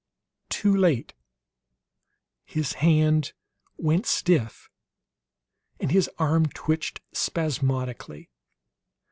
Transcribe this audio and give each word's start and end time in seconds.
Too 0.49 0.75
late; 0.75 1.13
his 2.43 2.73
hand 2.73 3.33
went 3.77 4.07
stiff, 4.07 4.67
and 5.79 5.91
his 5.91 6.09
arm 6.17 6.47
twitched 6.47 7.01
spasmodically. 7.13 8.31